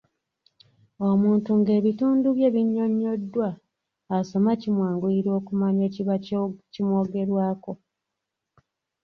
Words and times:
Omuntu 1.09 1.49
nga 1.59 1.71
ebitundu 1.79 2.27
bye 2.37 2.49
binnyonnyoddwa, 2.53 3.49
asoma 4.17 4.51
kimwanguyira 4.61 5.29
okumanya 5.39 5.81
ekiba 5.89 6.15
kimwogerwako. 6.73 7.71